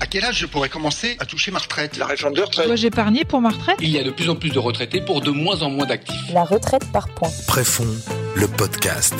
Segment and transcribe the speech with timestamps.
[0.00, 1.96] À quel âge je pourrais commencer à toucher ma retraite?
[1.96, 2.66] La réforme de retraite.
[2.66, 3.76] Dois-je épargner pour ma retraite?
[3.80, 6.32] Il y a de plus en plus de retraités pour de moins en moins d'actifs.
[6.32, 7.30] La retraite par points.
[7.46, 7.86] Préfond,
[8.34, 9.14] le podcast.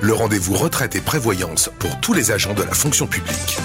[0.00, 3.58] Le rendez-vous retraite et prévoyance pour tous les agents de la fonction publique.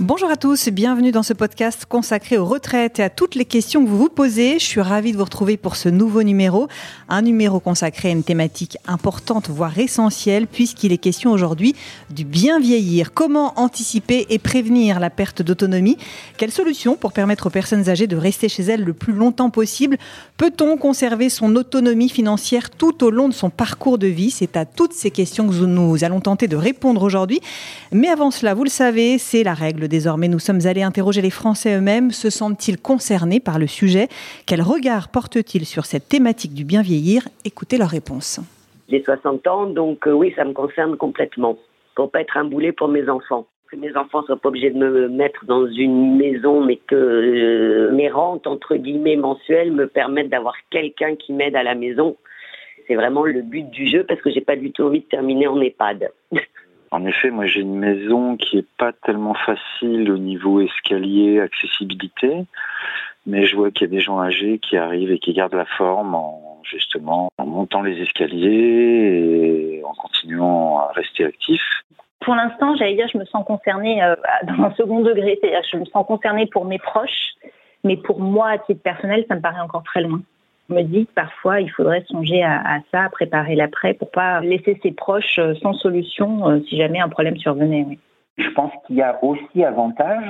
[0.00, 3.84] Bonjour à tous, bienvenue dans ce podcast consacré aux retraites et à toutes les questions
[3.84, 4.58] que vous vous posez.
[4.58, 6.66] Je suis ravie de vous retrouver pour ce nouveau numéro,
[7.08, 11.76] un numéro consacré à une thématique importante, voire essentielle, puisqu'il est question aujourd'hui
[12.10, 13.14] du bien vieillir.
[13.14, 15.96] Comment anticiper et prévenir la perte d'autonomie?
[16.38, 19.96] Quelles solutions pour permettre aux personnes âgées de rester chez elles le plus longtemps possible?
[20.36, 24.32] Peut-on conserver son autonomie financière tout au long de son parcours de vie?
[24.32, 27.40] C'est à toutes ces questions que nous allons tenter de répondre aujourd'hui.
[27.92, 30.28] Mais avant cela, vous le savez, c'est la règle désormais.
[30.28, 32.10] Nous sommes allés interroger les Français eux-mêmes.
[32.10, 34.08] Se sentent-ils concernés par le sujet?
[34.46, 37.28] Quel regard portent-ils sur cette thématique du bien vieillir?
[37.44, 38.40] Écoutez leur réponse.
[38.88, 41.58] J'ai 60 ans, donc euh, oui, ça me concerne complètement.
[41.96, 43.46] Pour pas être un boulet pour mes enfants.
[43.70, 47.92] Que mes enfants soient pas obligés de me mettre dans une maison, mais que euh,
[47.92, 52.16] mes rentes, entre guillemets, mensuelles me permettent d'avoir quelqu'un qui m'aide à la maison.
[52.86, 55.46] C'est vraiment le but du jeu parce que j'ai pas du tout envie de terminer
[55.46, 56.10] en EHPAD.
[56.94, 62.44] En effet, moi j'ai une maison qui est pas tellement facile au niveau escalier, accessibilité,
[63.26, 65.64] mais je vois qu'il y a des gens âgés qui arrivent et qui gardent la
[65.64, 71.82] forme en justement en montant les escaliers et en continuant à rester actifs.
[72.20, 75.78] Pour l'instant, j'allais dire, je me sens concernée euh, dans un second degré, c'est-à-dire je
[75.78, 77.32] me sens concernée pour mes proches,
[77.82, 80.20] mais pour moi, à titre personnel, ça me paraît encore très loin.
[80.70, 84.78] Me dis que parfois, il faudrait songer à, ça, à préparer l'après pour pas laisser
[84.82, 87.98] ses proches euh, sans solution euh, si jamais un problème survenait.
[88.38, 90.24] Je pense qu'il y a aussi avantage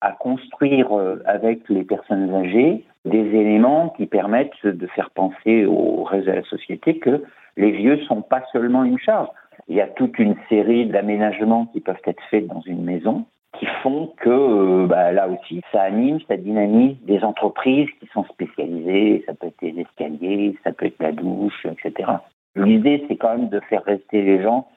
[0.00, 6.04] à construire euh, avec les personnes âgées des éléments qui permettent de faire penser au
[6.04, 7.24] reste de la société que
[7.56, 9.28] les vieux sont pas seulement une charge.
[9.68, 13.26] Il y a toute une série d'aménagements qui peuvent être faits dans une maison
[13.58, 18.24] qui font que euh, bah, là aussi, ça anime, ça dynamise des entreprises qui sont
[18.24, 19.24] spécialisées.
[19.26, 22.10] Ça peut être les escaliers, ça peut être la douche, etc.
[22.54, 24.68] L'idée, c'est quand même de faire rester les gens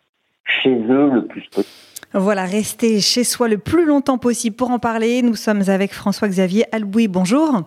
[0.45, 1.67] chez eux le plus possible.
[2.13, 4.55] Voilà, rester chez soi le plus longtemps possible.
[4.55, 7.07] Pour en parler, nous sommes avec François-Xavier Alboui.
[7.07, 7.63] Bonjour.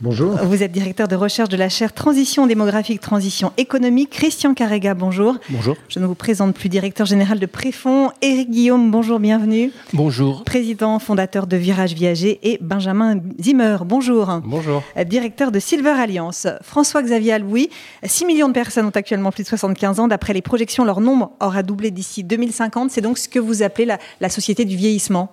[0.00, 0.36] Bonjour.
[0.44, 4.10] Vous êtes directeur de recherche de la chaire Transition démographique, transition économique.
[4.10, 5.38] Christian Carrega, bonjour.
[5.50, 5.76] Bonjour.
[5.88, 8.12] Je ne vous présente plus directeur général de Préfond.
[8.22, 9.72] Éric Guillaume, bonjour, bienvenue.
[9.92, 10.44] Bonjour.
[10.44, 14.40] Président fondateur de Virage Viager et Benjamin Zimmer, bonjour.
[14.44, 14.84] Bonjour.
[15.04, 16.46] Directeur de Silver Alliance.
[16.62, 17.68] François-Xavier Alboui,
[18.04, 20.06] 6 millions de personnes ont actuellement plus de 75 ans.
[20.06, 22.92] D'après les projections, leur nombre aura doublé d'ici 2050.
[22.92, 25.32] C'est donc ce que vous appelez la, la société du vieillissement.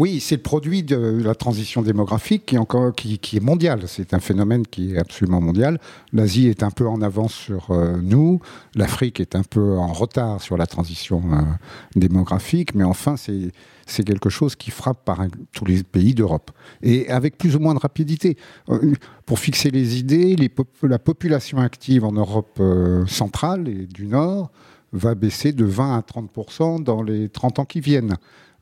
[0.00, 3.84] Oui, c'est le produit de la transition démographique qui est, encore, qui, est mondial.
[3.86, 5.78] C'est un phénomène qui est absolument mondial.
[6.12, 8.40] L'Asie est un peu en avance sur euh, nous.
[8.74, 11.42] L'Afrique est un peu en retard sur la transition euh,
[11.94, 12.74] démographique.
[12.74, 15.08] Mais enfin, c'est quelque chose qui frappe
[15.52, 16.50] tous les pays d'Europe.
[16.82, 18.36] Et avec plus ou moins de rapidité.
[18.70, 18.94] Euh,
[19.26, 20.34] pour fixer les idées,
[20.82, 22.60] la population active en Europe
[23.06, 24.50] centrale et du Nord
[24.92, 28.16] va baisser de 20 à 30% dans les 30 ans qui viennent.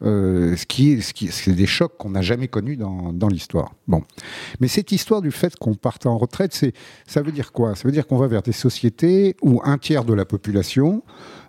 [0.04, 3.72] Euh, ce qui, ce c'est des chocs qu'on n'a jamais connus dans, dans l'histoire.
[3.86, 4.02] Bon,
[4.58, 6.72] mais cette histoire du fait qu'on parte en retraite, c'est,
[7.06, 7.76] ça veut dire quoi?
[7.76, 11.04] Ça veut dire qu'on va vers des sociétés où un tiers de la population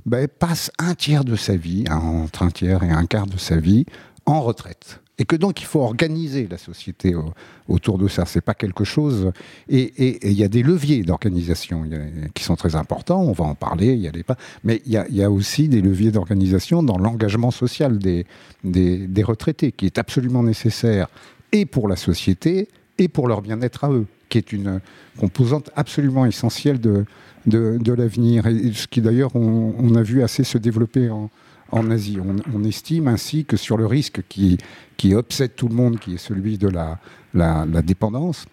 [0.06, 3.58] ben, passe un tiers de sa vie, entre un tiers et un quart de sa
[3.58, 3.86] vie,
[4.25, 7.34] en retraite et que donc il faut organiser la société au,
[7.68, 8.25] autour de ça.
[8.25, 9.31] C'est pas quelque chose.
[9.69, 11.88] Et il y a des leviers d'organisation
[12.34, 13.22] qui sont très importants.
[13.22, 13.94] On va en parler.
[13.94, 14.38] Il y a des pas.
[14.63, 18.25] Mais il y, a, aussi des leviers d'organisation dans l'engagement social des,
[18.63, 21.07] des, retraités, qui est absolument nécessaire
[21.52, 24.81] et pour la société et pour leur bien-être à eux, qui est une
[25.19, 27.06] composante absolument essentielle de,
[27.46, 28.47] de, de l'avenir.
[28.47, 31.29] Et ce qui d'ailleurs on, on, a vu assez se développer en,
[31.73, 32.17] en Asie.
[32.23, 34.57] On, on, estime ainsi que sur le risque qui,
[34.95, 37.00] qui obsède tout le monde, qui est celui de la,
[37.34, 38.45] la, la dépendance,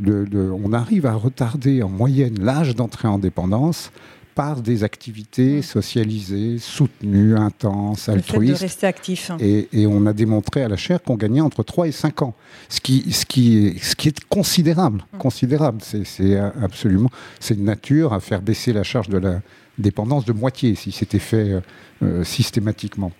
[0.00, 3.90] le, le, on arrive à retarder en moyenne l'âge d'entrée en dépendance
[4.36, 8.40] par des activités socialisées, soutenues, intenses, altruistes.
[8.40, 9.30] Le fait de rester actif.
[9.40, 12.34] Et, et, on a démontré à la chaire qu'on gagnait entre 3 et 5 ans,
[12.68, 15.04] ce qui, ce qui, est, ce qui est considérable.
[15.18, 15.80] considérable.
[15.82, 19.42] C'est absolument, c'est une nature à faire baisser la charge de la
[19.80, 21.60] dépendance de moitié si c'était fait
[22.02, 23.12] euh, systématiquement.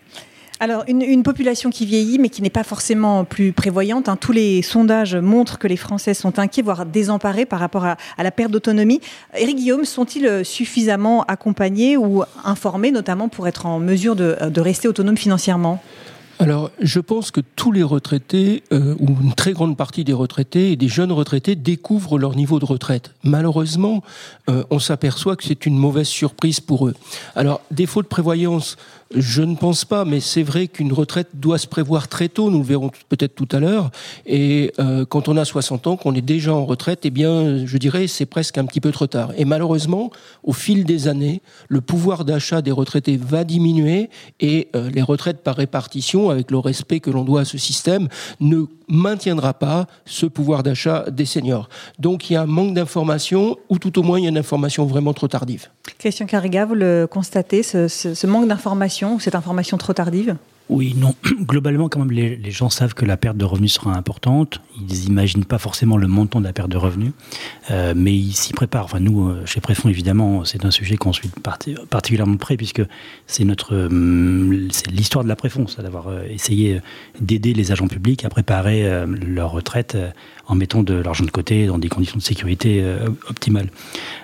[0.62, 4.10] Alors, une, population qui vieillit, mais qui n'est pas forcément plus prévoyante.
[4.10, 4.16] Hein.
[4.16, 8.30] Tous les sondages montrent que les Français sont inquiets, voire désemparés par rapport à, la
[8.30, 9.00] perte d'autonomie.
[9.34, 14.86] Éric Guillaume, sont-ils suffisamment accompagnés ou informés, notamment pour être en mesure de, de rester
[14.86, 15.82] autonomes financièrement?
[16.40, 20.72] Alors, je pense que tous les retraités, euh, ou une très grande partie des retraités
[20.72, 23.12] et des jeunes retraités découvrent leur niveau de retraite.
[23.22, 24.02] Malheureusement,
[24.48, 26.94] euh, on s'aperçoit que c'est une mauvaise surprise pour eux.
[27.36, 28.78] Alors, défaut de prévoyance,
[29.14, 32.58] je ne pense pas, mais c'est vrai qu'une retraite doit se prévoir très tôt, nous
[32.58, 33.90] le verrons peut-être tout à l'heure.
[34.24, 37.76] Et euh, quand on a 60 ans, qu'on est déjà en retraite, eh bien, je
[37.76, 39.32] dirais, c'est presque un petit peu trop tard.
[39.36, 40.10] Et malheureusement,
[40.44, 45.42] au fil des années, le pouvoir d'achat des retraités va diminuer et euh, les retraites
[45.42, 48.08] par répartition, avec le respect que l'on doit à ce système,
[48.40, 51.68] ne maintiendra pas ce pouvoir d'achat des seniors.
[51.98, 54.38] Donc il y a un manque d'information, ou tout au moins il y a une
[54.38, 55.68] information vraiment trop tardive.
[55.98, 60.36] Christian Carriga, vous le constatez, ce, manque d'information, cette information trop tardive?
[60.70, 61.14] Oui, non.
[61.42, 64.60] Globalement, quand même, les, gens savent que la perte de revenus sera importante.
[64.78, 67.12] Ils n'imaginent pas forcément le montant de la perte de revenus,
[67.72, 68.84] euh, mais ils s'y préparent.
[68.84, 71.30] Enfin, nous, euh, chez Préfond, évidemment, c'est un sujet qu'on suit
[71.90, 72.82] particulièrement près, puisque
[73.26, 76.80] c'est notre, euh, c'est l'histoire de la Préfond, d'avoir essayé
[77.20, 79.96] d'aider les agents publics à préparer leur retraite
[80.50, 82.84] en mettant de l'argent de côté dans des conditions de sécurité
[83.28, 83.70] optimales.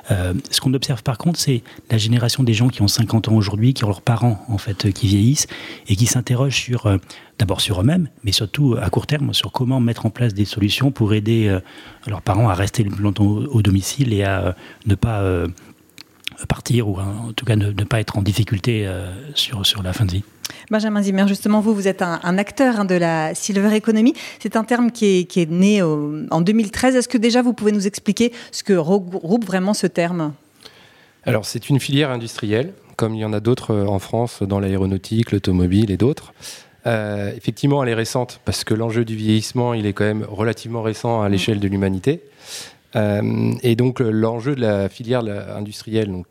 [0.09, 3.75] ce qu'on observe par contre, c'est la génération des gens qui ont 50 ans aujourd'hui,
[3.75, 5.47] qui ont leurs parents en fait qui vieillissent
[5.89, 6.99] et qui s'intéressent sur euh,
[7.39, 10.91] d'abord sur eux-mêmes, mais surtout à court terme sur comment mettre en place des solutions
[10.91, 11.61] pour aider euh,
[12.07, 14.53] leurs parents à rester longtemps au, domicile et à euh,
[14.87, 15.23] ne pas
[16.45, 18.89] partir ou en tout cas ne, pas être en difficulté
[19.35, 20.25] sur, sur la fin de vie.
[20.71, 24.15] Benjamin Zimmer, justement, vous, vous êtes un, acteur hein, de la Silver Economy.
[24.41, 26.97] C'est un terme qui est, qui est né en 2013.
[26.97, 30.35] Est-ce que déjà vous pouvez nous expliquer ce que regroupe vraiment ce terme?
[31.25, 34.59] Alors, c'est une filière industrielle comme il y en a d'autres euh, en France dans
[34.59, 36.33] l'aéronautique, l'automobile et d'autres.
[36.87, 40.83] Euh, effectivement, elle est récente parce que l'enjeu du vieillissement, il est quand même relativement
[40.83, 42.23] récent à l'échelle de l'humanité.
[42.97, 45.23] Euh, et donc l'enjeu de la filière
[45.57, 46.29] industrielle, donc,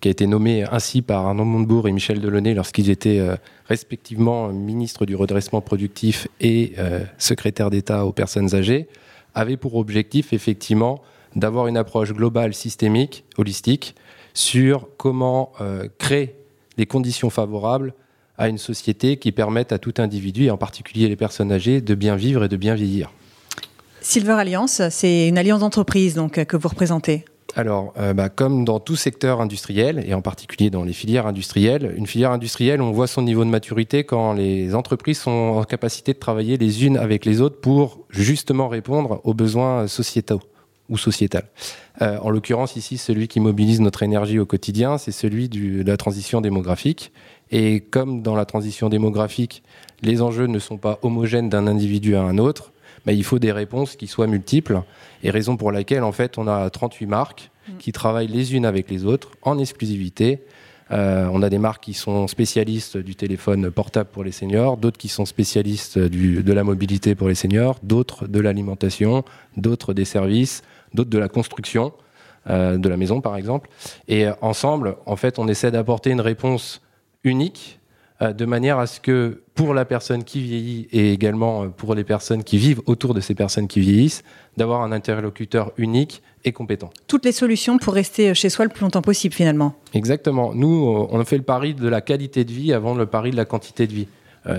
[0.00, 3.20] qui a été nommée ainsi par Arnaud Montebourg et Michel Delaunay lorsqu'ils étaient
[3.66, 6.74] respectivement ministres du redressement productif et
[7.18, 8.86] secrétaire d'État aux personnes âgées,
[9.34, 11.02] avait pour objectif effectivement
[11.36, 13.94] d'avoir une approche globale, systémique, holistique,
[14.34, 16.36] sur comment euh, créer
[16.76, 17.94] les conditions favorables
[18.36, 21.94] à une société qui permette à tout individu, et en particulier les personnes âgées, de
[21.94, 23.10] bien vivre et de bien vieillir.
[24.00, 27.24] Silver Alliance, c'est une alliance d'entreprise donc que vous représentez.
[27.56, 31.94] Alors, euh, bah, comme dans tout secteur industriel, et en particulier dans les filières industrielles,
[31.96, 36.12] une filière industrielle, on voit son niveau de maturité quand les entreprises sont en capacité
[36.12, 40.40] de travailler les unes avec les autres pour justement répondre aux besoins sociétaux
[40.88, 41.44] ou sociétal.
[42.00, 45.96] Euh, en l'occurrence, ici, celui qui mobilise notre énergie au quotidien, c'est celui de la
[45.96, 47.12] transition démographique.
[47.50, 49.62] Et comme dans la transition démographique,
[50.02, 52.72] les enjeux ne sont pas homogènes d'un individu à un autre,
[53.06, 54.82] bah, il faut des réponses qui soient multiples.
[55.22, 57.76] Et raison pour laquelle, en fait, on a 38 marques mm.
[57.78, 60.42] qui travaillent les unes avec les autres en exclusivité.
[60.90, 64.96] Euh, on a des marques qui sont spécialistes du téléphone portable pour les seniors, d'autres
[64.96, 69.24] qui sont spécialistes de la mobilité pour les seniors, d'autres de l'alimentation,
[69.56, 70.62] d'autres des services,
[70.94, 71.92] d'autres de la construction
[72.48, 73.68] euh, de la maison, par exemple.
[74.08, 76.80] Et ensemble, en fait, on essaie d'apporter une réponse
[77.22, 77.77] unique
[78.20, 82.42] de manière à ce que pour la personne qui vieillit et également pour les personnes
[82.42, 84.24] qui vivent autour de ces personnes qui vieillissent,
[84.56, 86.90] d'avoir un interlocuteur unique et compétent.
[87.06, 89.74] Toutes les solutions pour rester chez soi le plus longtemps possible finalement.
[89.94, 90.52] Exactement.
[90.54, 93.44] Nous, on fait le pari de la qualité de vie avant le pari de la
[93.44, 94.08] quantité de vie.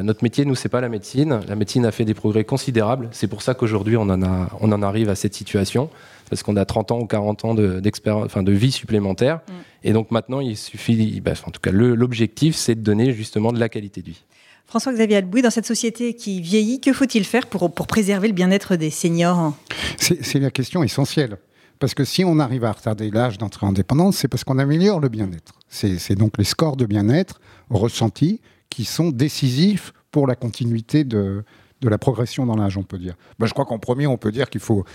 [0.04, 1.42] notre métier, nous, c'est pas la médecine.
[1.48, 3.10] La médecine a fait des progrès considérables.
[3.12, 5.90] C'est pour ça qu'aujourd'hui, on, en a, on en arrive à cette situation
[6.30, 9.38] parce qu'on a 30 ans ou 40 ans de, enfin, de vie supplémentaire.
[9.38, 9.52] Mm.
[9.84, 13.60] Et donc maintenant, il suffit, bah, en tout cas, l'objectif, c'est de donner justement de
[13.60, 14.24] la qualité de vie.
[14.68, 18.76] François-Xavier Albouy, dans cette société qui vieillit, que faut-il faire pour, pour préserver le bien-être
[18.76, 19.54] des seniors?
[19.98, 21.38] C'est la question essentielle.
[21.80, 25.00] Parce que si on arrive à retarder l'âge d'entrée en dépendance, c'est parce qu'on améliore
[25.00, 25.54] le bien-être.
[25.70, 31.44] C'est donc les scores de bien-être ressentis qui sont décisifs pour la continuité de,
[31.82, 33.16] de la progression dans l'âge, on peut dire.
[33.40, 34.86] Ben, je crois qu'en premier, on peut dire qu'il faut,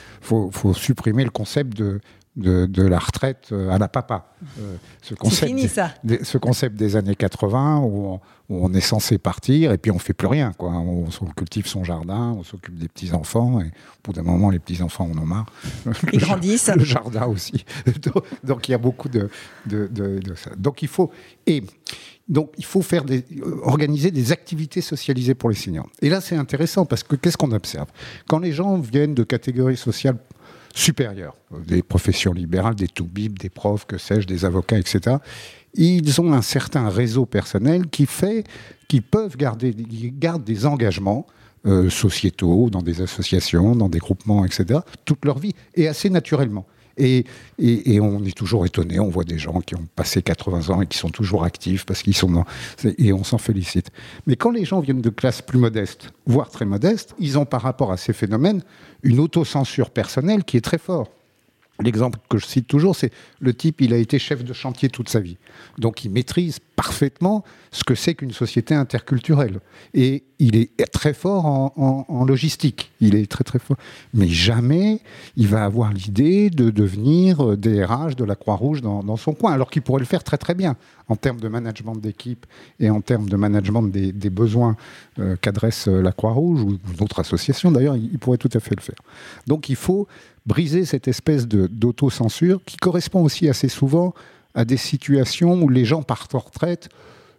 [0.74, 2.00] supprimer le concept de,
[2.36, 4.34] de, la retraite euh, à la papa.
[4.58, 5.94] Euh, ce, concept fini, ça.
[6.02, 10.14] Des, ce concept des années 80 où on, est censé partir et puis on fait
[10.14, 10.52] plus rien.
[10.52, 10.70] Quoi.
[10.72, 13.70] On, cultive son jardin, on s'occupe des petits-enfants et au
[14.02, 15.46] bout d'un moment, les petits-enfants en ont marre.
[16.12, 16.70] Ils grandissent.
[16.74, 17.64] Le jardin aussi.
[18.44, 19.30] Donc, il y a beaucoup de,
[19.66, 20.50] de, de, ça.
[20.56, 21.10] Donc il faut...
[21.46, 21.62] Et
[22.26, 25.88] donc, il faut faire des, euh, organiser des activités socialisées pour les seniors.
[26.00, 27.88] Et là, c'est intéressant parce que qu'est-ce qu'on observe?
[28.26, 30.16] Quand les gens viennent de catégories sociales
[30.74, 35.16] supérieures, des professions libérales, des toubibs, des profs, que sais-je, des avocats, etc.,
[35.76, 38.44] ils ont un certain réseau personnel qui fait
[38.86, 39.74] qu'ils peuvent garder
[40.18, 41.26] gardent des engagements
[41.66, 46.66] euh, sociétaux dans des associations, dans des groupements, etc., toute leur vie, et assez naturellement.
[46.96, 47.24] Et,
[48.00, 50.98] on est toujours étonné, on voit des gens qui ont passé 80 ans et qui
[50.98, 52.44] sont toujours actifs parce qu'ils sont dans...
[52.98, 53.90] Et on s'en félicite.
[54.26, 57.62] Mais quand les gens viennent de classes plus modestes, voire très modestes, ils ont par
[57.62, 58.62] rapport à ces phénomènes
[59.02, 61.10] une autocensure personnelle qui est très forte.
[61.80, 65.08] L'exemple que je cite toujours, c'est le type, il a été chef de chantier toute
[65.08, 65.38] sa vie.
[65.76, 69.58] Donc il maîtrise parfaitement ce que c'est qu'une société interculturelle.
[69.92, 72.92] Et il est très fort en, logistique.
[73.00, 73.76] Il est très très fort.
[74.12, 75.00] Mais jamais
[75.36, 79.82] il va avoir l'idée de devenir DRH de la Croix-Rouge dans, son coin, alors qu'il
[79.82, 80.76] pourrait le faire très très bien
[81.08, 82.46] en termes de management d'équipe
[82.78, 84.76] et en termes de management des, besoins
[85.18, 87.72] euh, qu'adresse la Croix-Rouge ou d'autres associations.
[87.72, 88.96] D'ailleurs, il pourrait tout à fait le faire.
[89.46, 90.06] Donc il faut
[90.46, 94.14] briser cette espèce d'autocensure qui correspond aussi assez souvent
[94.54, 96.88] à des situations où les gens partent en retraite.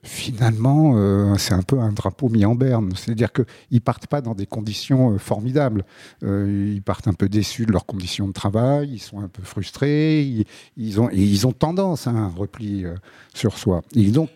[0.04, 2.92] Finalement, euh, c'est un peu un drapeau mis en berne.
[2.96, 5.84] C'est-à-dire qu'ils partent pas dans des conditions euh, formidables.
[6.24, 9.42] Euh, ils partent un peu déçus de leurs conditions de travail, ils sont un peu
[9.42, 10.46] frustrés,
[10.78, 12.86] ils, ont, ils ont tendance à un repli
[13.34, 13.82] sur soi.
[13.96, 14.30] Est donc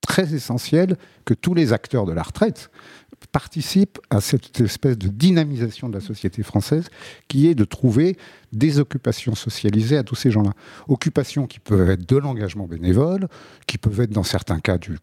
[0.00, 2.70] très essentiel que tous les acteurs de la retraite,
[3.32, 6.88] participe à cette espèce de dynamisation de la société française
[7.28, 8.16] qui est de trouver
[8.52, 10.52] des occupations socialisées à tous ces gens-là.
[10.88, 13.28] Occupations qui peuvent être de l'engagement bénévole,
[13.66, 14.98] qui peuvent être dans certains cas du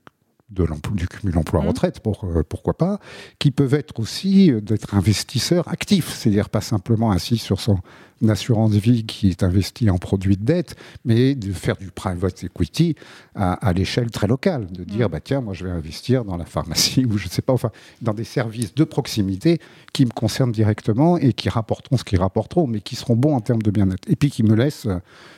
[0.50, 2.12] de du cumul emploi-retraite, mmh.
[2.24, 3.00] euh, pourquoi pas,
[3.38, 7.80] qui peuvent être aussi euh, d'être investisseurs actifs, c'est-à-dire pas simplement assis sur son
[8.28, 12.96] assurance vie qui est investie en produits de dette, mais de faire du private equity
[13.36, 15.12] à, l'échelle très locale, de dire, mmh.
[15.12, 17.72] bah, tiens, moi je vais investir dans la pharmacie ou je ne sais pas, enfin,
[18.02, 19.60] dans des services de proximité
[19.94, 23.42] qui me concernent directement et qui rapporteront ce qu'ils rapporteront, mais qui seront bons en
[23.42, 24.10] termes de bien-être.
[24.10, 24.88] Et puis qui me laissent,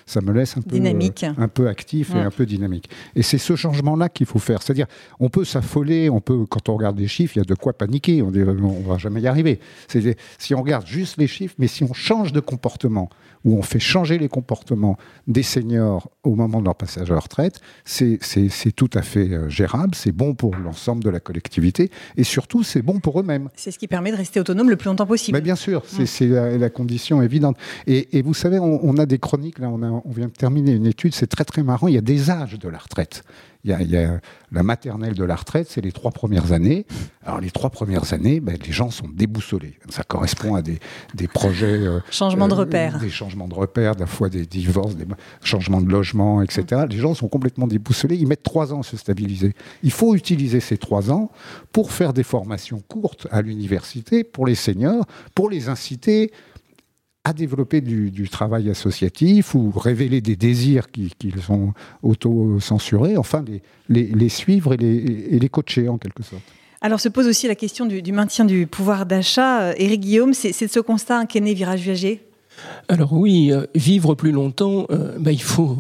[0.06, 1.24] ça me laisse un peu, dynamique.
[1.24, 2.90] un peu actif et un peu dynamique.
[3.16, 4.62] Et c'est ce changement-là qu'il faut faire.
[4.62, 4.88] C'est-à-dire,
[5.20, 7.74] on peut s'affoler, on peut, quand on regarde les chiffres, il y a de quoi
[7.74, 9.60] paniquer, on ne va jamais y arriver.
[10.38, 13.10] Si on regarde juste les chiffres, mais si on change de comportement, comportement
[13.46, 17.20] où on fait changer les comportements des seniors au moment de leur passage à la
[17.20, 18.20] retraite, c'est
[18.76, 22.82] tout à fait euh, gérable, c'est bon pour l'ensemble de la collectivité et surtout c'est
[22.82, 23.50] bon pour eux-mêmes.
[23.56, 25.38] C'est ce qui permet de rester autonome le plus longtemps possible.
[25.38, 26.58] Mais bien sûr, c'est mm.
[26.58, 27.58] la, condition évidente.
[27.88, 31.16] Et, vous savez, on, a des chroniques, là on, on vient de terminer une étude,
[31.16, 33.24] c'est très très marrant, il y a des âges de la retraite.
[33.66, 34.22] Il y, a,
[34.54, 36.86] la maternelle de la retraite, c'est les trois premières années.
[37.26, 39.78] Alors les trois premières années, ben, les gens sont déboussolés.
[39.90, 40.80] Ça correspond à des,
[41.14, 41.66] des projets...
[41.68, 45.06] Euh, changements de euh, des changements de repères, la fois des divorces, des
[45.44, 46.84] changements de logement, etc.
[46.90, 48.16] Les gens sont complètement déboussolés.
[48.16, 49.54] Ils mettent trois ans à se stabiliser.
[49.84, 51.32] Il faut utiliser ces trois ans
[51.72, 55.06] pour faire des formations courtes à l'université pour les seniors,
[55.36, 56.32] pour les inciter
[57.24, 61.14] à développer du, travail associatif ou révéler des désirs qu'ils
[61.50, 63.44] ont auto-censurés, enfin
[63.90, 66.44] les, suivre et les, coacher en quelque sorte.
[66.82, 69.76] Alors se pose aussi la question du, maintien du pouvoir d'achat.
[69.76, 72.29] Éric Guillaume, c'est de ce constat qu'est né Virage Viager
[72.90, 75.78] alors oui, euh, vivre plus longtemps, euh, bah, il, faut,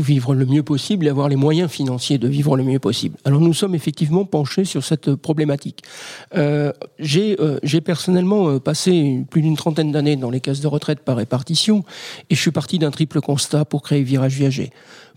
[0.00, 3.16] vivre le mieux possible et avoir les moyens financiers de vivre le mieux possible.
[3.24, 5.82] Alors nous sommes effectivement penchés sur cette problématique.
[6.34, 7.36] Euh, j'ai
[7.80, 11.84] personnellement passé plus d'une trentaine d'années dans les caisses de retraite par répartition
[12.28, 14.70] et je suis parti d'un triple constat pour créer Virage Viager.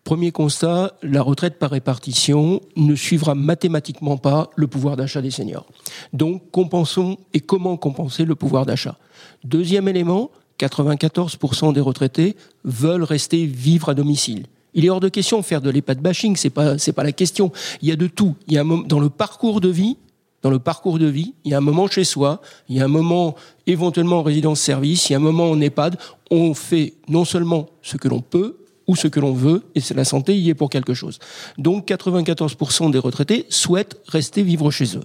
[0.04, 5.66] Premier constat, la retraite par répartition ne suivra mathématiquement pas le pouvoir d'achat des seniors.
[6.14, 8.98] Donc compensons et comment compenser le pouvoir d'achat.
[9.44, 14.46] Deuxième élément, 94% des retraités veulent rester vivre à domicile.
[14.74, 17.14] Il est hors de question de faire de l'EHPAD bashing, c'est pas c'est pas la
[17.14, 17.52] question.
[17.82, 18.36] Il y a de tout.
[18.48, 19.98] Il y a un dans le parcours de vie,
[20.46, 22.86] dans le parcours de vie, il y a un moment chez soi, il y a
[22.86, 23.36] un moment
[23.66, 25.98] éventuellement en résidence-service, il y a un moment en EHPAD.
[26.30, 29.96] On fait non seulement ce que l'on peut ou ce que l'on veut, et c'est
[29.96, 31.18] la santé y est pour quelque chose.
[31.58, 35.04] Donc 94% des retraités souhaitent rester vivre chez eux.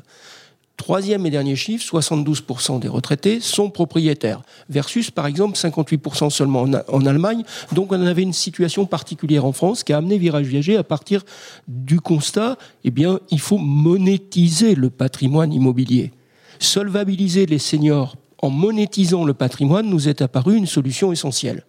[0.80, 7.04] Troisième et dernier chiffre, 72% des retraités sont propriétaires, versus par exemple 58% seulement en,
[7.04, 7.42] Allemagne.
[7.72, 11.22] Donc on avait une situation particulière en France qui a amené Virage Viager à partir
[11.68, 16.12] du constat, eh bien, il faut monétiser le patrimoine immobilier.
[16.60, 21.66] Solvabiliser les seniors en monétisant le patrimoine nous est apparu une solution essentielle.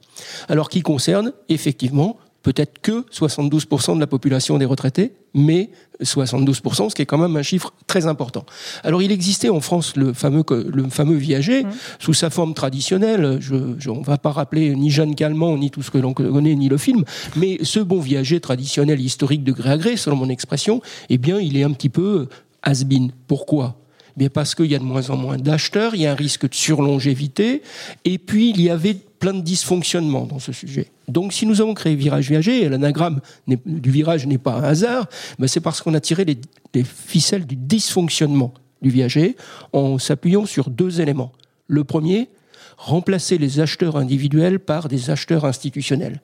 [0.47, 5.69] Alors qui concerne effectivement peut-être que 72% de la population des retraités, mais
[6.01, 8.45] 72%, ce qui est quand même un chiffre très important.
[8.83, 11.71] Alors il existait en France le fameux, le fameux viager, mmh.
[11.99, 13.55] sous sa forme traditionnelle, je,
[13.89, 16.69] on ne va pas rappeler ni Jeanne Calment, ni tout ce que l'on connaît, ni
[16.69, 17.03] le film,
[17.35, 21.39] mais ce bon viager traditionnel historique de gré à gré, selon mon expression, eh bien
[21.39, 22.27] il est un petit peu
[22.63, 23.11] has-been.
[23.27, 23.75] Pourquoi?
[23.75, 23.80] eh
[24.29, 26.55] parce qu'il y a de moins en moins d'acheteurs, il y a un risque de
[26.55, 27.61] surlongévité,
[28.05, 30.87] et puis il y avait plein de dysfonctionnements dans ce sujet.
[31.07, 35.07] Donc si nous avons créé Virage Viager, et l'anagramme du virage n'est pas un hasard,
[35.39, 36.37] mais c'est parce qu'on a tiré les,
[36.73, 39.35] les ficelles du dysfonctionnement du viager
[39.73, 41.31] en s'appuyant sur deux éléments.
[41.67, 42.29] Le premier,
[42.77, 46.21] remplacer les acheteurs individuels par des acheteurs institutionnels.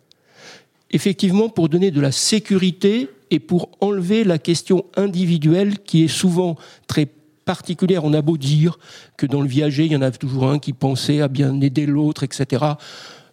[0.91, 6.55] Effectivement, pour donner de la sécurité et pour enlever la question individuelle qui est souvent
[6.87, 7.07] très
[7.47, 8.05] particulière.
[8.05, 8.77] On a beau dire
[9.17, 11.87] que dans le viager, il y en a toujours un qui pensait à bien aider
[11.87, 12.63] l'autre, etc.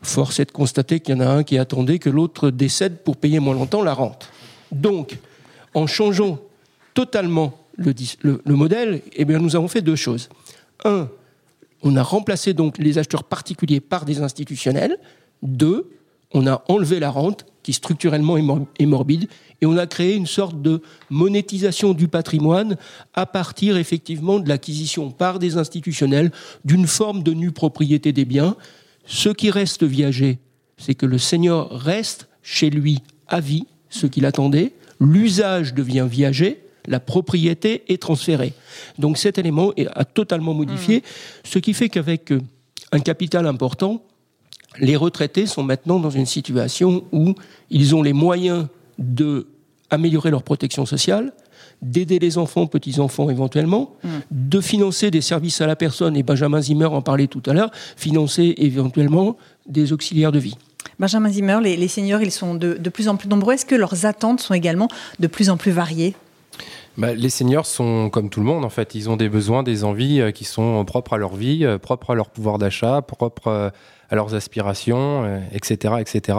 [0.01, 3.17] Force est de constater qu'il y en a un qui attendait que l'autre décède pour
[3.17, 4.31] payer moins longtemps la rente.
[4.73, 5.19] Donc,
[5.75, 6.39] en changeant
[6.95, 7.93] totalement le,
[8.47, 10.29] modèle, eh bien, nous avons fait deux choses.
[10.85, 11.09] Un,
[11.83, 14.97] on a remplacé donc les acheteurs particuliers par des institutionnels.
[15.43, 15.91] Deux,
[16.33, 18.37] on a enlevé la rente qui structurellement
[18.79, 19.27] est morbide,
[19.61, 22.77] et on a créé une sorte de monétisation du patrimoine
[23.15, 26.31] à partir effectivement de l'acquisition par des institutionnels
[26.65, 28.55] d'une forme de nue propriété des biens.
[29.07, 30.39] Ce qui reste viager,
[30.77, 36.61] c'est que le seigneur reste chez lui à vie, ce qu'il attendait, l'usage devient viager,
[36.87, 38.53] la propriété est transférée.
[38.99, 41.03] Donc cet élément a totalement modifié, mmh.
[41.45, 42.43] ce qui fait qu'avec euh,
[42.93, 44.03] un capital important,
[44.79, 47.35] les retraités sont maintenant dans une situation où
[47.71, 48.67] ils ont les moyens
[48.99, 49.47] de
[49.91, 51.33] améliorer leur protection sociale,
[51.83, 54.09] d'aider les enfants, petits-enfants éventuellement, mm.
[54.31, 57.71] de financer des services à la personne, et Benjamin Zimmer en parlait tout à l'heure,
[57.97, 60.57] financer éventuellement des auxiliaires de vie.
[60.99, 63.55] Benjamin Zimmer, les, seniors, ils sont de, plus en plus nombreux.
[63.55, 64.89] Est-ce que leurs attentes sont également
[65.19, 66.15] de plus en plus variées?
[66.97, 69.83] Bah, les seniors sont comme tout le monde en fait, ils ont des besoins, des
[69.83, 73.49] envies euh, qui sont propres à leur vie, euh, propres à leur pouvoir d'achat, propres
[73.49, 73.71] euh,
[74.15, 76.39] leurs aspirations, etc., etc.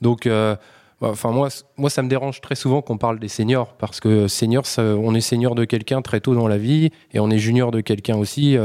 [0.00, 0.58] Donc bah,
[1.00, 4.64] enfin moi, moi, ça me dérange très souvent qu'on parle des seniors parce que senior,
[4.78, 7.80] on est senior de quelqu'un très tôt dans la vie et on est junior de
[7.80, 8.56] quelqu'un aussi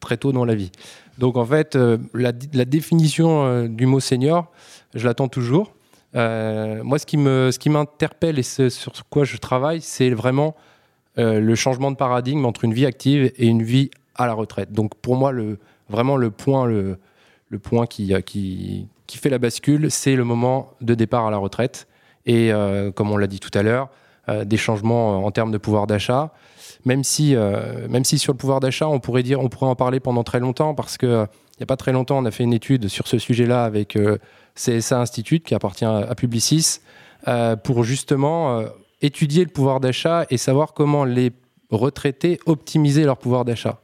[0.00, 0.72] très tôt dans la vie.
[1.18, 1.78] Donc en fait,
[2.14, 4.50] la, définition du mot senior,
[4.94, 5.72] je l'attends toujours.
[6.14, 10.54] moi, ce qui me, ce qui m'interpelle et ce, sur quoi je travaille, c'est vraiment
[11.18, 14.72] euh, le changement de paradigme entre une vie active et une vie à la retraite.
[14.72, 15.58] Donc pour moi, le,
[15.88, 16.98] vraiment le point, le,
[17.48, 21.36] le point qui, euh, qui, fait la bascule, c'est le moment de départ à la
[21.36, 21.86] retraite.
[22.26, 23.88] Et euh, comme on l'a dit tout à l'heure,
[24.44, 26.32] des changements en termes de pouvoir d'achat.
[26.84, 27.36] Même si,
[27.88, 30.40] même si sur le pouvoir d'achat, on pourrait dire, on pourrait en parler pendant très
[30.40, 33.06] longtemps, parce que il n'y a pas très longtemps, on a fait une étude sur
[33.06, 33.96] ce sujet-là avec
[34.56, 36.80] CSA Institute, qui appartient à Publicis,
[37.62, 38.64] pour justement
[39.00, 41.30] étudier le pouvoir d'achat et savoir comment les
[41.70, 43.80] retraités optimiser leur pouvoir d'achat.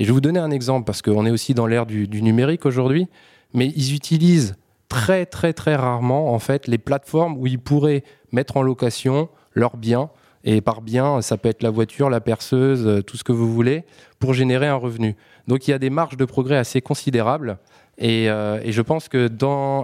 [0.00, 2.64] Et je vais vous donner un exemple, parce qu'on est aussi dans l'ère du, numérique
[2.64, 3.06] aujourd'hui,
[3.52, 4.56] mais ils utilisent
[4.88, 9.76] très très très rarement en fait les plateformes où ils pourraient mettre en location leurs
[9.76, 10.08] biens.
[10.42, 13.52] Et par bien, ça peut être la voiture, la perceuse, euh, tout ce que vous
[13.52, 13.84] voulez,
[14.18, 15.16] pour générer un revenu.
[15.48, 17.58] Donc il y a des marges de progrès assez considérables.
[17.98, 19.28] Et, euh, je pense que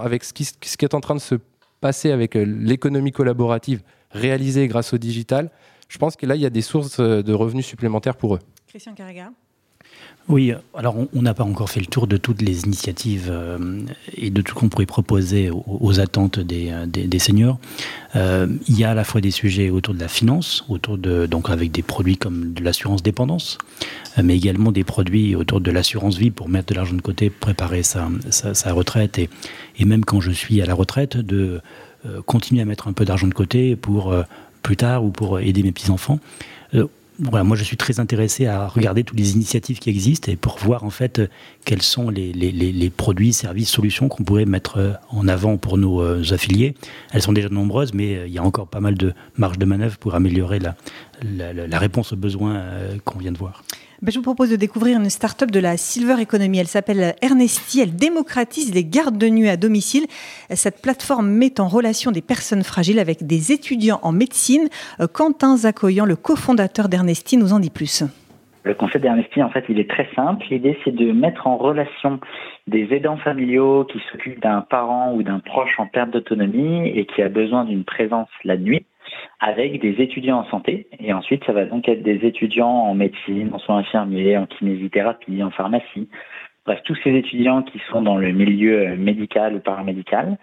[0.03, 1.35] avec ce qui, ce qui, est en train de se
[1.83, 5.51] passer avec euh, l'économie collaborative, réalisés grâce au digital,
[5.89, 8.41] je pense que là, il y a des sources de revenus supplémentaires pour eux.
[8.67, 9.31] Christian Carrega
[10.29, 13.81] oui, alors on n'a pas encore fait le tour de toutes les initiatives euh,
[14.17, 17.59] et de tout ce qu'on pourrait proposer aux, attentes des, euh, des, seniors.
[18.15, 21.51] il y a à la fois des sujets autour de la finance, autour de donc
[21.51, 23.59] avec des produits comme de l'assurance dépendance,
[24.23, 27.83] mais également des produits autour de l'assurance vie pour mettre de l'argent de côté, préparer
[27.83, 29.31] sa, sa, retraite et,
[29.79, 31.61] et, même quand je suis à la retraite de
[32.07, 34.23] euh, continuer à mettre un peu d'argent de côté pour euh,
[34.63, 36.19] plus tard ou pour aider mes petits-enfants.
[36.75, 36.87] Euh,
[37.19, 40.85] moi je suis très intéressé à regarder toutes les initiatives qui existent et pour voir
[40.85, 41.21] en fait
[41.65, 46.03] quels sont les, produits, services, solutions qu'on pourrait mettre en avant pour nos
[46.33, 46.75] affiliés.
[47.13, 49.97] Elles sont déjà nombreuses, mais il y a encore pas mal de marge de manœuvre
[49.99, 52.63] pour améliorer la réponse aux besoins
[53.05, 53.63] qu'on vient de voir.
[54.03, 56.59] Ben, je vous propose de découvrir une start-up de la Silver Economy.
[56.59, 57.81] Elle s'appelle Ernesti.
[57.81, 60.05] Elle démocratise les gardes de nuit à domicile.
[60.51, 64.69] Cette plateforme met en relation des personnes fragiles avec des étudiants en médecine.
[65.15, 68.05] Quentin Zakoyan, le cofondateur d'Ernesti, nous en dit plus.
[68.65, 70.45] Le concept d'Ernesti, en fait, il est très simple.
[70.51, 72.21] L'idée, c'est de mettre en relation
[72.67, 77.23] des aidants familiaux qui s'occupent d'un parent ou d'un proche en perte d'autonomie et qui
[77.23, 78.85] a besoin d'une présence la nuit
[79.41, 80.89] avec des étudiants en santé.
[80.99, 85.43] Et ensuite, ça va donc être des étudiants en médecine, en soins infirmiers, en kinésithérapie,
[85.43, 86.09] en pharmacie.
[86.65, 90.37] Bref, tous ces étudiants qui sont dans le milieu médical ou paramédical.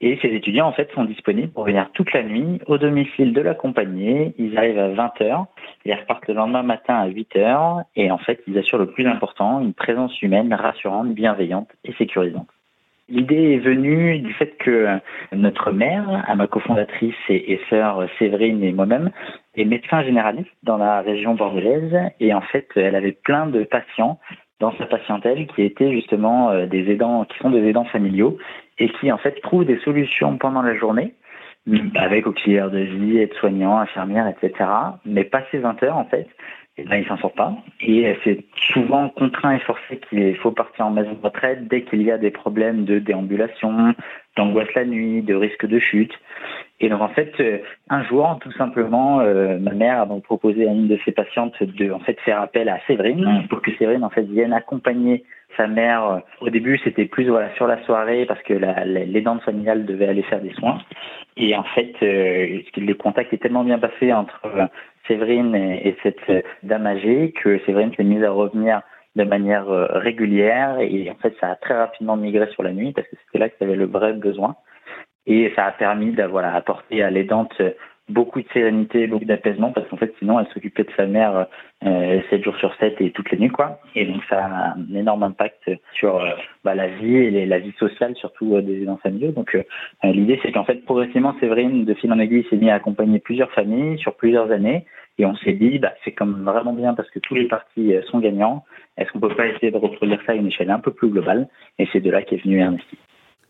[0.00, 3.40] Et ces étudiants, en fait, sont disponibles pour venir toute la nuit au domicile de
[3.40, 4.34] l'accompagné.
[4.38, 5.46] Ils arrivent à 20h,
[5.86, 7.84] ils repartent le lendemain matin à 8h.
[7.96, 12.48] Et en fait, ils assurent le plus important, une présence humaine rassurante, bienveillante et sécurisante.
[13.08, 14.98] L'idée est venue du fait que
[15.32, 19.10] notre mère, ma cofondatrice et, sœur Séverine et moi-même,
[19.56, 24.18] est médecin généraliste dans la région bordelaise et en fait, elle avait plein de patients
[24.60, 28.38] dans sa patientèle qui étaient justement euh, des aidants, qui sont des aidants familiaux
[28.78, 31.12] et qui en fait trouvent des solutions pendant la journée
[31.94, 34.68] avec auxiliaires de vie, aides-soignants, infirmières, etc.
[35.04, 36.28] Mais passé 20 heures, en fait,
[36.76, 37.54] et là, il s'en sort pas.
[37.80, 42.02] Et c'est souvent contraint et forcé qu'il faut partir en maison de retraite dès qu'il
[42.02, 43.94] y a des problèmes de déambulation,
[44.36, 46.12] d'angoisse la nuit, de risque de chute.
[46.80, 47.58] Et donc en fait, euh,
[47.90, 51.62] un jour, tout simplement, euh, ma mère a donc proposé à une de ses patientes
[51.62, 55.22] de en fait faire appel à Séverine pour que Séverine en fait vienne accompagner
[55.56, 56.22] sa mère.
[56.40, 60.40] Au début, c'était plus voilà sur la soirée parce que l'aidante familiale devait aller faire
[60.40, 60.78] des soins.
[61.36, 64.40] Et en fait, euh, le contact est tellement bien passé entre
[65.08, 68.82] Séverine et, cette dame âgée que Séverine s'est mise à revenir
[69.16, 73.06] de manière régulière et en fait ça a très rapidement migré sur la nuit parce
[73.06, 74.56] que c'était là qu'il y avait le vrai besoin.
[75.26, 77.60] Et ça a permis d'avoir apporter à l'aidante
[78.08, 81.46] beaucoup de sérénité, beaucoup d'apaisement, parce qu'en fait, sinon, elle s'occupait de sa mère
[81.84, 83.80] euh, 7 jours sur 7 et toutes les nuits, quoi.
[83.94, 86.30] Et donc, ça a un énorme impact sur euh,
[86.64, 89.32] bah, la vie et la vie sociale, surtout euh, des aidants familiaux.
[89.32, 89.62] Donc, euh,
[90.02, 93.50] l'idée, c'est qu'en fait, progressivement, Séverine, de fil en aiguille, s'est mis à accompagner plusieurs
[93.52, 94.84] familles sur plusieurs années.
[95.16, 98.18] Et on s'est dit, bah, c'est comme vraiment bien parce que tous les partis sont
[98.18, 98.64] gagnants.
[98.98, 101.48] Est-ce qu'on peut pas essayer de reproduire ça à une échelle un peu plus globale?
[101.78, 102.98] Et c'est de là qu'est venu Ernesti.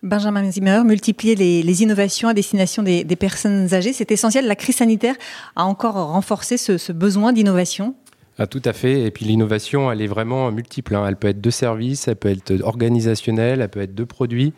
[0.05, 4.47] Benjamin Zimmer, multiplier les, innovations à destination des, personnes âgées, c'est essentiel.
[4.47, 5.17] La crise sanitaire
[5.57, 7.95] a encore renforcé ce, besoin d'innovation
[8.37, 9.03] ah, tout à fait.
[9.03, 10.97] Et puis l'innovation, elle est vraiment multiple.
[10.97, 11.07] Hein.
[11.07, 14.53] Elle peut être de services, elle peut être organisationnelle, elle peut être de produits.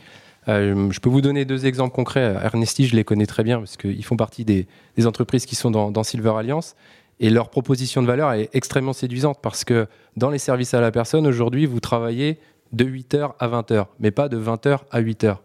[0.48, 2.36] Euh, je peux vous donner deux exemples concrets.
[2.42, 4.66] Ernesti, je les connais très bien parce qu'ils font partie des,
[5.04, 6.74] entreprises qui sont dans, Silver Alliance.
[7.20, 10.90] Et leur proposition de valeur est extrêmement séduisante parce que dans les services à la
[10.90, 12.38] personne, aujourd'hui, vous travaillez
[12.72, 15.36] de 8h à 20h, mais pas de 20h à 8h.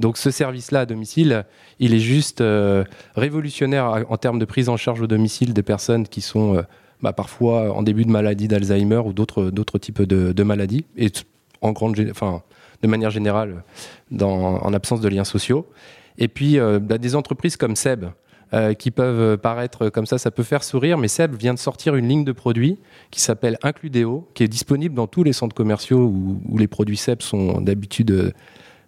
[0.00, 1.44] Donc ce service-là à domicile,
[1.78, 2.84] il est juste euh,
[3.16, 6.62] révolutionnaire en termes de prise en charge au domicile des personnes qui sont euh,
[7.02, 11.10] bah, parfois en début de maladie d'Alzheimer ou d'autres types de, maladies, et
[11.60, 12.42] en grande, enfin,
[12.82, 13.62] de manière générale
[14.20, 15.66] en absence de liens sociaux.
[16.18, 18.06] Et puis euh, bah, des entreprises comme Seb,
[18.54, 21.96] euh, qui peuvent paraître comme ça, ça peut faire sourire, mais Seb vient de sortir
[21.96, 22.78] une ligne de produits
[23.10, 27.20] qui s'appelle Includeo, qui est disponible dans tous les centres commerciaux où, les produits Seb
[27.22, 28.32] sont d'habitude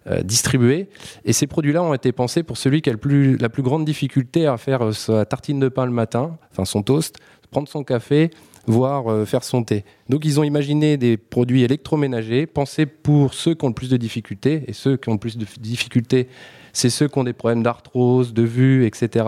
[0.07, 0.89] euh, distribués.
[1.25, 4.57] Et ces produits-là ont été pensés pour celui qui a la plus grande difficulté à
[4.57, 7.19] faire euh, sa tartine de pain le matin, enfin son toast,
[7.51, 8.31] prendre son café,
[8.67, 9.83] voire faire son thé.
[10.09, 13.97] Donc ils ont imaginé des produits électroménagers pensés pour ceux qui ont le plus de
[13.97, 16.27] difficultés, et ceux qui ont le plus de difficultés
[16.73, 19.25] c'est ceux qui ont des problèmes d'arthrose, de vue, etc.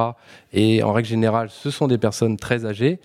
[0.54, 3.00] Et en règle générale, ce sont des personnes très âgées.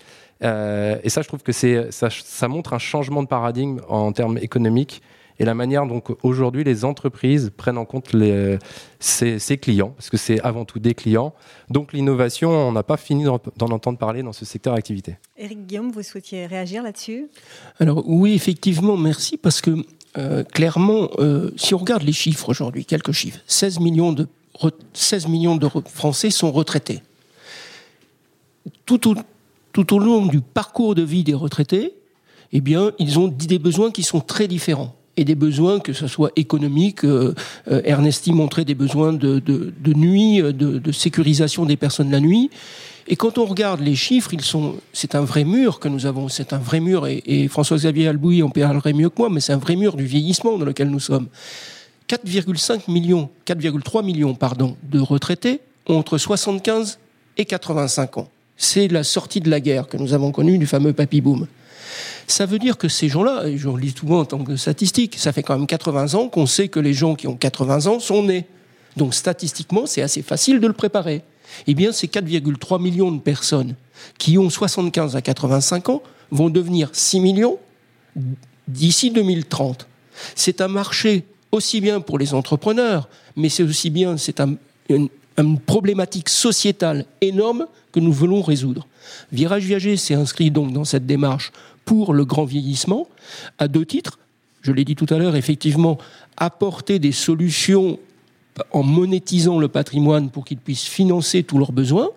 [0.45, 5.03] Euh, et ça, je trouve que ça montre un changement de paradigme en termes économiques
[5.39, 8.59] et la manière dont aujourd'hui les entreprises prennent en compte les,
[8.99, 11.35] ces, clients, parce que c'est avant tout des clients.
[11.71, 15.17] Donc l'innovation, on n'a pas fini d'en entendre parler dans ce secteur d'activité.
[15.37, 17.29] Éric Guillaume, vous souhaitiez réagir là-dessus?
[17.79, 19.85] Alors oui, effectivement, merci, parce que
[20.17, 24.27] euh, clairement, euh, si on regarde les chiffres aujourd'hui, quelques chiffres, 16 millions de,
[24.93, 27.03] 16 millions de Français sont retraités.
[28.87, 29.15] Tout au,
[29.73, 31.95] tout au long du parcours de vie des retraités,
[32.53, 36.07] eh bien, ils ont des besoins qui sont très différents et des besoins, que ce
[36.07, 37.05] soit économiques.
[37.05, 37.35] Euh,
[37.67, 39.43] Ernesti montrait des besoins de,
[39.95, 42.51] nuit, de, de, sécurisation des personnes la nuit.
[43.11, 46.29] Et quand on regarde les chiffres, ils sont, c'est un vrai mur que nous avons,
[46.29, 49.59] c'est un vrai mur, et, François-Xavier Albouy en parlerait mieux que moi, mais c'est un
[49.59, 51.27] vrai mur du vieillissement dans lequel nous sommes.
[52.09, 56.99] 4,5 millions, 4,3 millions, pardon, de retraités ont entre 75
[57.39, 58.29] et 85 ans.
[58.59, 61.47] C'est la sortie de la guerre que nous avons connue du fameux papy boom.
[62.29, 65.33] Ça veut dire que ces gens-là, et je lis souvent en tant que statistique, ça
[65.33, 68.23] fait quand même 80 ans qu'on sait que les gens qui ont 80 ans sont
[68.23, 68.47] nés.
[68.97, 71.23] Donc statistiquement, c'est assez facile de le préparer
[71.67, 73.75] eh bien, ces 4,3 millions de personnes
[74.19, 77.59] qui ont 75 à 85 ans vont devenir 6 millions
[78.67, 79.87] d'ici 2030.
[80.35, 84.41] C'est un marché aussi bien pour les entrepreneurs, mais c'est aussi bien, c'est
[84.89, 85.09] une,
[85.67, 88.89] problématique sociétale énorme que nous voulons résoudre.
[89.31, 91.53] Virage Viager s'est inscrit donc dans cette démarche
[91.89, 93.09] pour le grand vieillissement
[93.57, 94.19] à deux titres.
[94.61, 95.97] Je l'ai dit tout à l'heure, effectivement,
[96.37, 97.99] apporter des solutions
[98.73, 102.11] en monétisant le patrimoine pour qu'ils puissent financer tous leurs besoins.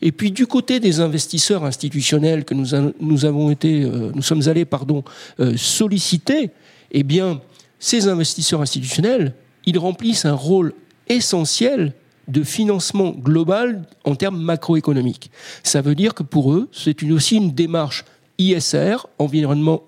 [0.00, 4.64] Et puis du côté des investisseurs institutionnels que nous, avons été, euh, nous sommes allés
[4.64, 5.02] pardon
[5.40, 6.50] euh, solliciter,
[6.92, 7.40] eh bien
[7.80, 9.34] ces investisseurs institutionnels,
[9.64, 10.72] ils remplissent un rôle
[11.08, 11.94] essentiel
[12.28, 15.32] de financement global en termes macroéconomiques.
[15.64, 18.04] Ça veut dire que pour eux, c'est aussi une démarche
[18.38, 19.82] ISR, environnement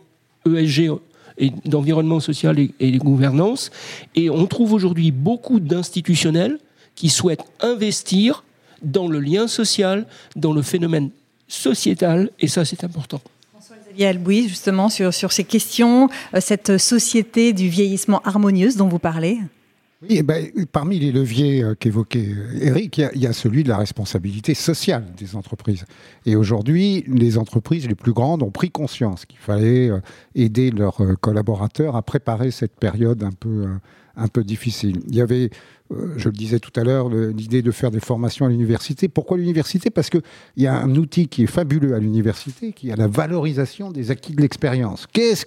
[0.47, 0.91] ESG
[1.39, 3.71] et d'environnement social et, gouvernance.
[4.15, 6.59] Et on trouve aujourd'hui beaucoup d'institutionnels
[6.95, 8.45] qui souhaitent investir
[8.83, 10.07] dans le lien social,
[10.37, 11.11] dans le phénomène
[11.47, 13.21] sociétal, et ça c'est important.
[13.53, 19.39] François-Xavier justement, sur, sur ces questions, euh, cette société du vieillissement harmonieuse dont vous parlez
[20.03, 22.29] Oui, ben, parmi les leviers euh, qu'évoquait
[22.61, 25.85] Eric, il y, a celui de la responsabilité sociale des entreprises.
[26.25, 29.91] Et aujourd'hui, les entreprises les plus grandes ont pris conscience qu'il fallait
[30.37, 33.67] aider leurs collaborateurs à préparer cette période un peu,
[34.15, 35.01] un peu difficile.
[35.09, 35.51] Il y avait
[35.93, 39.09] euh, je le disais tout à l'heure, l'idée de faire des formations à l'université.
[39.09, 39.91] Pourquoi l'université?
[39.91, 40.23] Parce qu'il
[40.57, 44.35] y a un outil qui est fabuleux à l'université, qui est la valorisation des acquis
[44.35, 45.07] de l'expérience.
[45.07, 45.47] Qu'est-ce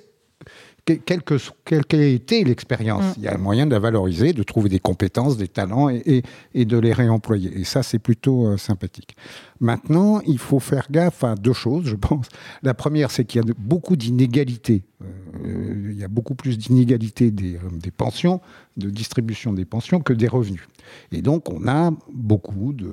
[0.85, 1.23] quelle
[1.83, 3.13] qu'ait été l'expérience, mm.
[3.17, 6.77] il y a moyen de la valoriser, de trouver des compétences, des talents et, de
[6.77, 7.59] les réemployer.
[7.59, 9.15] Et ça, c'est plutôt euh, sympathique.
[9.61, 12.25] Maintenant, il faut faire gaffe à deux choses, je pense.
[12.63, 14.83] La première, c'est qu'il y a beaucoup d'inégalités.
[15.45, 18.41] Euh, il y a beaucoup plus d'inégalités des, des pensions
[18.77, 20.61] de distribution des pensions que des revenus.
[21.11, 22.91] Et donc, on a beaucoup de,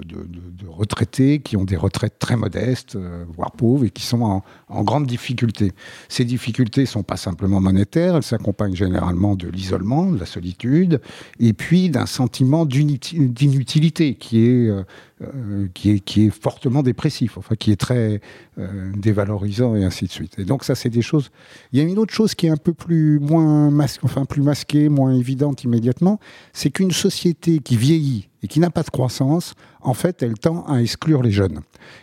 [0.68, 5.06] retraités qui ont des retraites très modestes, euh, voire pauvres, et qui sont en, grande
[5.06, 5.72] difficulté.
[6.08, 11.00] Ces difficultés ne sont pas simplement monétaires, elles s'accompagnent généralement de l'isolement, de la solitude,
[11.40, 14.82] et puis d'un sentiment d'inutilité qui est euh,
[15.20, 18.20] euh, qui, est, qui est fortement dépressif, enfin qui est très
[18.58, 20.38] euh, dévalorisant et ainsi de suite.
[20.38, 21.30] Et donc ça, c'est des choses.
[21.72, 23.68] Il y a une autre chose qui est un peu plus moins
[24.02, 26.20] enfin plus masquée, moins évidente immédiatement,
[26.52, 30.64] c'est qu'une société qui vieillit et qui n'a pas de croissance, en fait, elle tend
[30.66, 31.62] à exclure les jeunes.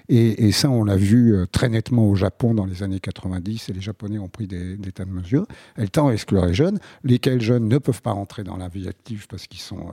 [0.10, 3.74] Et, ça, on l'a vu euh, très nettement au Japon dans les années 90, et
[3.74, 5.46] les Japonais ont pris des, tas de mesures.
[5.78, 8.90] Elle tend à exclure les jeunes, lesquels jeunes ne peuvent pas rentrer dans la vie
[8.90, 9.88] active parce qu'ils sont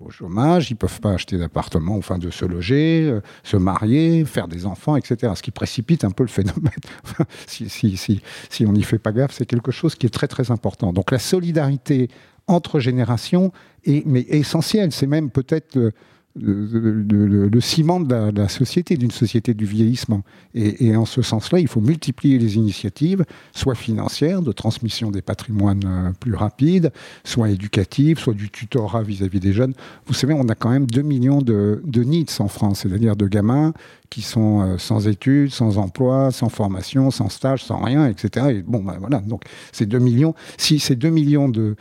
[0.00, 4.24] au chômage, ils ne peuvent pas acheter d'appartement, enfin de se loger, euh, se marier,
[4.24, 5.32] faire des enfants, etc.
[5.34, 6.70] Ce qui précipite un peu le phénomène.
[7.46, 8.22] si,
[8.60, 10.92] on n'y fait pas gaffe, c'est quelque chose qui est très très important.
[10.92, 12.08] Donc la solidarité
[12.46, 13.52] entre générations
[13.84, 14.92] est essentielle.
[14.92, 15.92] C'est même peut-être
[16.40, 20.22] le, ciment de la, société, d'une société du vieillissement.
[20.54, 25.84] Et, en ce sens-là, il faut multiplier les initiatives, soit financières, de transmission des patrimoines
[25.86, 26.92] euh, plus rapides,
[27.24, 29.74] soit éducatives, soit du tutorat vis-à-vis des jeunes.
[30.06, 32.08] Vous savez, on a quand même 2 millions de, de
[32.40, 33.72] en France, c'est-à-dire de gamins
[34.10, 38.46] qui sont euh, sans études, sans emploi, sans formation, sans stage, sans rien, etc.
[38.50, 41.76] Et bon, ben voilà, donc ces 2 millions, si ces 2 millions de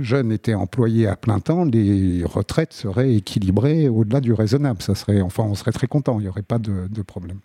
[0.00, 4.82] jeunes étaient employés à plein temps, les retraites seraient équilibrées au-delà du raisonnable.
[4.82, 7.38] Ça serait, enfin, on serait très content, il n'y aurait pas de, problème.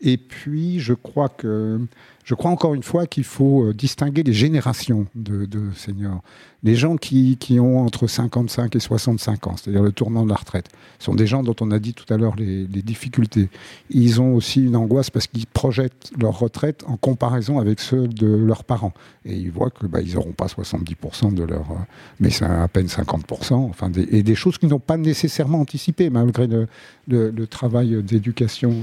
[0.00, 1.80] Et puis, je crois que
[2.24, 6.22] je crois encore une fois qu'il faut euh, distinguer les générations de, seniors.
[6.64, 10.68] Les gens qui, ont entre 55 et 65 ans, c'est-à-dire le tournant de la retraite,
[10.98, 13.48] sont des gens dont on a dit tout à l'heure les, difficultés.
[13.90, 18.26] Ils ont aussi une angoisse parce qu'ils projettent leur retraite en comparaison avec ceux de
[18.26, 18.92] leurs parents.
[19.24, 21.70] Et ils voient que bah, n'auront pas 70% de leur...
[21.70, 21.74] Euh,
[22.18, 26.48] mais c'est à peine 50%, enfin, et des choses qu'ils n'ont pas nécessairement anticipées, malgré
[26.48, 28.74] le, travail d'éducation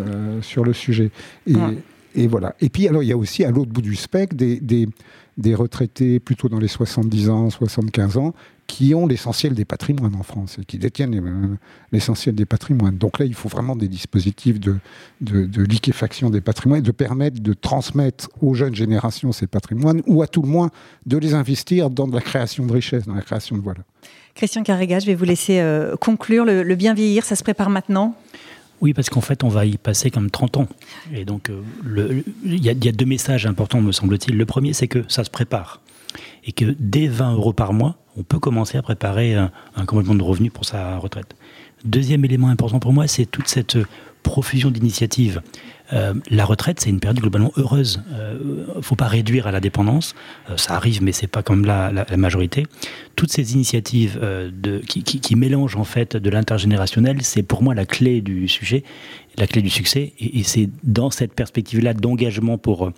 [0.00, 1.10] euh, sur le sujet.
[1.46, 1.54] Et,
[2.16, 2.54] et voilà.
[2.60, 4.88] Et puis, alors, il y a aussi à l'autre bout du spectre des, des,
[5.54, 8.34] retraités plutôt dans les 70 ans, 75 ans,
[8.66, 11.58] qui ont l'essentiel des patrimoines en France et qui détiennent
[11.92, 12.96] l'essentiel des patrimoines.
[12.96, 14.78] Donc là, il faut vraiment des dispositifs de,
[15.20, 20.26] de, liquéfaction des patrimoines, de permettre de transmettre aux jeunes générations ces patrimoines, ou à
[20.26, 20.70] tout le moins
[21.06, 23.84] de les investir dans de la création de richesses, dans la création de valeur.
[24.34, 26.44] Christian Carrega, je vais vous laisser euh, conclure.
[26.44, 28.16] le bien vieillir, ça se prépare maintenant?
[28.80, 30.68] Oui, parce qu'en fait, on va y passer comme 30 ans.
[31.12, 34.36] Et donc, euh, il y, a deux messages importants, me semble-t-il.
[34.36, 35.80] Le premier, c'est que ça se prépare.
[36.44, 40.14] Et que dès 20 euros par mois, on peut commencer à préparer un, un complément
[40.14, 41.36] de revenu pour sa retraite.
[41.84, 43.78] Deuxième élément important pour moi, c'est toute cette
[44.22, 45.40] profusion d'initiatives.
[45.92, 48.02] Euh, la retraite, c'est une période globalement heureuse.
[48.10, 50.14] Il euh, ne faut pas réduire à la dépendance.
[50.50, 52.66] Euh, ça arrive, mais c'est pas comme la, la, majorité.
[53.14, 57.86] Toutes ces initiatives de, qui, qui, mélangent en fait de l'intergénérationnel, c'est pour moi la
[57.86, 58.82] clé du sujet,
[59.38, 60.12] la clé du succès.
[60.18, 62.92] Et, c'est dans cette perspective-là d'engagement pour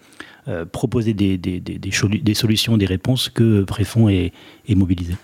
[0.72, 4.32] proposer des, des, des, des, solutions, des réponses que Préfond est,
[4.68, 5.14] est mobilisé.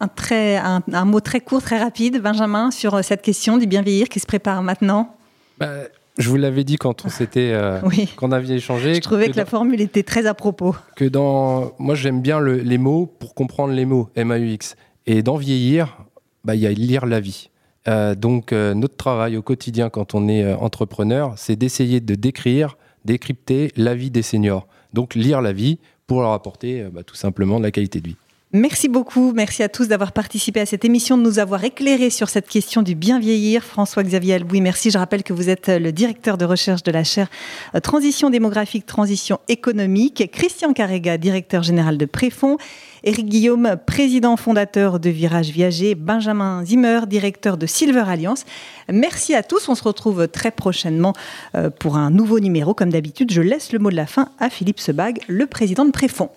[0.00, 3.82] Un, très, un, un, mot très court, très rapide, Benjamin, sur cette question du bien
[3.82, 5.16] vieillir qui se prépare maintenant
[5.58, 5.68] bah,
[6.18, 7.80] je vous l'avais dit quand on s'était, euh,
[8.16, 8.94] qu'on avait échangé.
[8.94, 10.74] Je trouvais que, la formule était très à propos.
[10.96, 14.76] Que dans, moi j'aime bien les mots pour comprendre les mots M-A-U-X.
[15.06, 16.04] Et dans vieillir,
[16.44, 17.48] bah il y a lire la vie.
[17.88, 22.76] Euh, donc euh, notre travail au quotidien quand on est entrepreneur, c'est d'essayer de décrire,
[23.04, 24.68] décrypter la vie des seniors.
[24.92, 28.16] Donc lire la vie pour leur apporter bah, tout simplement de la qualité de vie.
[28.54, 29.32] Merci beaucoup.
[29.34, 32.82] Merci à tous d'avoir participé à cette émission, de nous avoir éclairé sur cette question
[32.82, 33.64] du bien vieillir.
[33.64, 34.90] François-Xavier Albouy, merci.
[34.90, 37.30] Je rappelle que vous êtes le directeur de recherche de la chaire
[37.74, 40.30] euh, Transition démographique, transition économique.
[40.30, 42.58] Christian Carrega, directeur général de Préfond.
[43.04, 45.94] Éric Guillaume, président fondateur de Virage Viager.
[45.94, 48.44] Benjamin Zimmer, directeur de Silver Alliance.
[48.92, 49.70] Merci à tous.
[49.70, 51.14] On se retrouve très prochainement
[51.54, 52.74] euh, pour un nouveau numéro.
[52.74, 55.90] Comme d'habitude, je laisse le mot de la fin à Philippe Sebag, le président de
[55.90, 56.28] Préfond.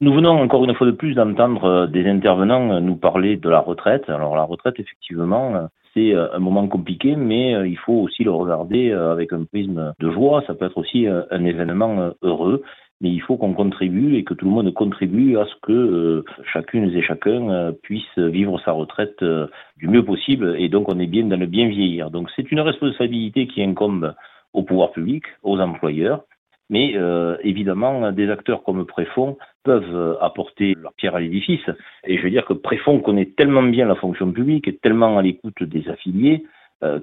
[0.00, 4.08] Nous venons encore une fois de plus d'entendre des intervenants nous parler de la retraite.
[4.08, 9.32] Alors la retraite, effectivement, c'est un moment compliqué, mais il faut aussi le regarder avec
[9.32, 10.42] un prisme de joie.
[10.46, 12.62] Ça peut être aussi un événement heureux
[13.00, 16.24] mais il faut qu'on contribue et que tout le monde contribue à ce que euh,
[16.52, 20.98] chacune et chacun euh, puisse vivre sa retraite euh, du mieux possible et donc on
[20.98, 22.10] est bien dans le bien vieillir.
[22.10, 24.14] Donc c'est une responsabilité qui incombe
[24.52, 26.22] au pouvoir public, aux employeurs,
[26.70, 26.94] mais
[27.42, 31.68] évidemment des acteurs comme Préfond peuvent apporter leur pierre à l'édifice.
[32.06, 35.22] Et je veux dire que Préfond connaît tellement bien la fonction publique et tellement à
[35.22, 36.44] l'écoute des affiliés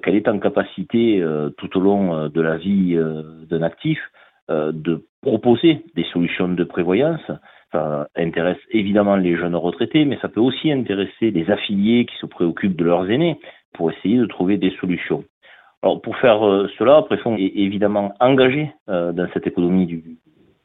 [0.02, 1.24] qu'elle est en capacité
[1.56, 2.98] tout au long de la vie
[3.48, 3.98] d'un actif
[4.50, 7.20] euh, de proposer des solutions de prévoyance.
[7.70, 12.26] Ça intéresse évidemment les jeunes retraités, mais ça peut aussi intéresser les affiliés qui se
[12.26, 13.38] préoccupent de leurs aînés
[13.72, 15.22] pour essayer de trouver des solutions.
[15.82, 20.02] Alors pour faire euh, cela, Préfond est évidemment engagé euh, dans cette économie du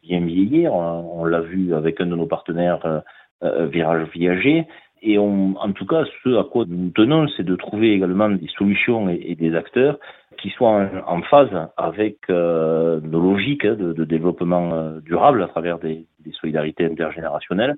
[0.03, 0.73] bien vieillir.
[0.73, 3.03] On l'a vu avec un de nos partenaires,
[3.41, 4.65] Virage Viager.
[5.01, 9.09] Et en tout cas, ce à quoi nous tenons, c'est de trouver également des solutions
[9.09, 9.99] et, des acteurs
[10.41, 15.79] qui soient en, phase avec euh, nos logiques hein, de, développement euh, durable à travers
[15.79, 16.05] des,
[16.41, 17.75] solidarités intergénérationnelles.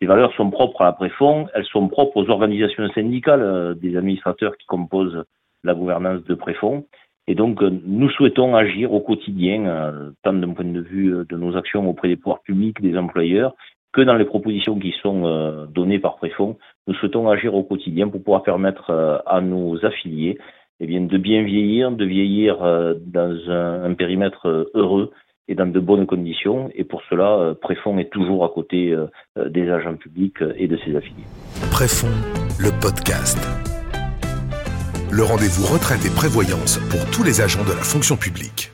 [0.00, 3.96] Les valeurs sont propres à la Préfond, elles sont propres aux organisations syndicales euh, des
[3.96, 5.24] administrateurs qui composent
[5.64, 6.86] la gouvernance de Préfond.
[7.28, 11.88] Et donc, nous souhaitons agir au quotidien, tant d'un point de vue de nos actions
[11.88, 13.54] auprès des pouvoirs publics, des employeurs,
[13.92, 18.08] que dans les propositions qui sont euh, données par Préfond, nous souhaitons agir au quotidien
[18.08, 20.38] pour pouvoir permettre euh, à nos affiliés
[20.80, 25.12] eh bien, de bien vieillir, de vieillir euh, dans un, périmètre heureux
[25.46, 26.70] et dans de bonnes conditions.
[26.74, 28.96] Et pour cela, Préfond est toujours à côté
[29.36, 31.24] des agents publics et de ses affiliés.
[31.72, 32.14] Préfond,
[32.58, 33.81] le podcast.
[35.14, 38.71] Le rendez-vous retraite et prévoyance pour tous les agents de la fonction publique.